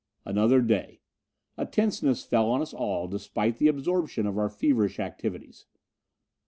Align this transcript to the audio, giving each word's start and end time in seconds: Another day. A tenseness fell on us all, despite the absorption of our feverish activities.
Another 0.25 0.63
day. 0.63 0.99
A 1.57 1.67
tenseness 1.67 2.25
fell 2.25 2.49
on 2.49 2.59
us 2.59 2.73
all, 2.73 3.07
despite 3.07 3.59
the 3.59 3.67
absorption 3.67 4.25
of 4.25 4.35
our 4.35 4.49
feverish 4.49 4.99
activities. 4.99 5.67